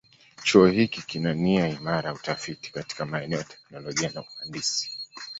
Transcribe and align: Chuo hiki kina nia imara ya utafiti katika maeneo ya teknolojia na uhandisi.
Chuo 0.43 0.65
hiki 0.67 1.01
kina 1.01 1.33
nia 1.33 1.67
imara 1.67 2.09
ya 2.09 2.15
utafiti 2.15 2.71
katika 2.71 3.05
maeneo 3.05 3.39
ya 3.39 3.43
teknolojia 3.45 4.09
na 4.15 4.21
uhandisi. 4.21 4.91